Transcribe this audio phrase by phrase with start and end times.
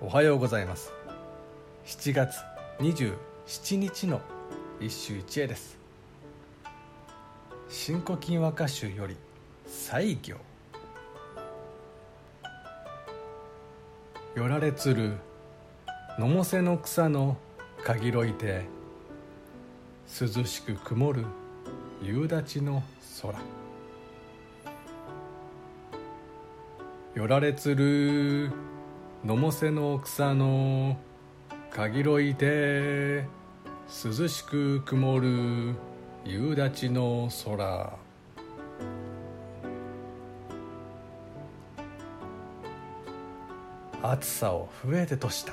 [0.00, 0.92] おはようございます。
[1.84, 2.36] 7月
[2.78, 4.20] 27日の
[4.78, 5.76] 一首一会です。
[7.68, 9.16] 新古今和歌集より
[9.66, 10.36] 西行。
[14.36, 15.14] よられつる
[16.16, 17.36] のもせの草の
[17.82, 18.66] かぎろいて
[20.08, 21.24] 涼しく曇る
[22.00, 22.84] 夕立の
[23.20, 23.34] 空。
[27.16, 28.52] よられつる
[29.28, 30.96] のもせの草の
[31.70, 33.26] かぎろいて
[34.06, 35.74] 涼しく曇る
[36.24, 37.92] 夕立の空。
[44.02, 45.52] 暑さを増えてとした。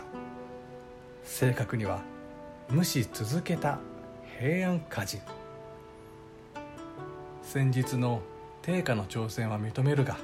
[1.25, 2.01] 正確には
[2.73, 3.79] 蒸し続けた
[4.39, 5.19] 平安歌人
[7.41, 8.21] 先日の
[8.61, 10.17] 定価の挑戦は認めるが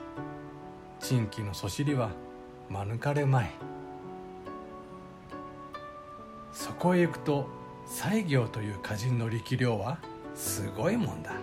[1.01, 2.11] 珍奇のそしりは
[2.71, 3.51] 免れまい。
[6.53, 7.47] そこへ行くと
[7.85, 9.99] 西行という歌人の力量は
[10.33, 11.33] すごいもんだ。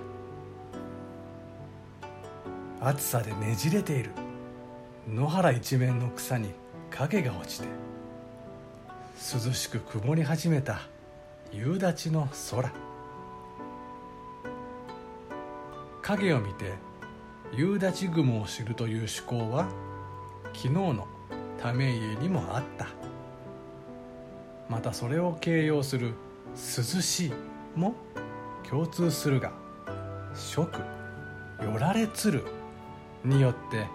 [2.80, 4.10] 暑さでねじれている。
[5.12, 6.52] 野原一面の草に
[6.90, 7.68] 影が落ちて。
[9.46, 10.80] 涼しく曇り始めた
[11.52, 12.72] 夕立の空。
[16.02, 16.72] 影を見て
[17.52, 19.68] 夕立雲を知るという思考は
[20.54, 21.06] 昨日の
[21.60, 22.86] ため家にもあった。
[24.68, 26.14] またそれを形容する
[26.54, 27.32] 涼しい
[27.74, 27.94] も
[28.68, 29.52] 共通するが
[30.34, 32.44] 食よられつる
[33.24, 33.86] によって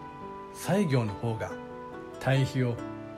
[0.53, 1.51] 西行の方が
[2.19, 2.75] 対比を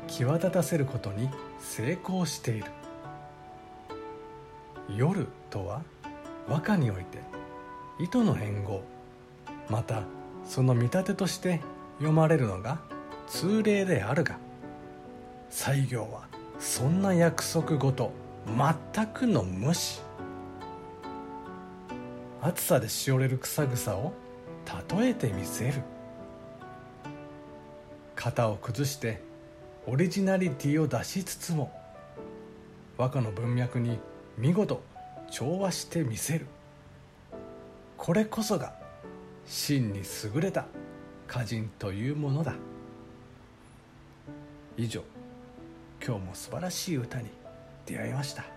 [0.07, 1.29] 際立たせることに
[1.59, 2.65] 成功している。
[4.95, 5.81] 夜とは
[6.47, 7.19] 和歌において
[7.99, 8.83] 糸の変号
[9.69, 10.03] また
[10.45, 11.61] その見立てとして
[11.97, 12.79] 読まれるのが
[13.27, 14.37] 通例であるが
[15.49, 16.27] 西行は
[16.59, 18.11] そんな約束ごと
[18.47, 20.01] 全くの無視。
[22.41, 24.13] 暑さでしおれる草草を
[24.97, 25.81] 例えてみせる。
[28.15, 29.21] 型を崩して
[29.87, 31.71] オリジナリティを出しつつも
[32.97, 33.99] 和歌の文脈に
[34.37, 34.81] 見事
[35.29, 36.47] 調和してみせる。
[37.97, 38.73] これこそが
[39.45, 40.01] 真に
[40.33, 40.65] 優れた
[41.27, 42.53] 歌人というものだ。
[44.77, 45.01] 以上。
[46.05, 47.29] 今日も素晴らしい歌に
[47.85, 48.54] 出会いました。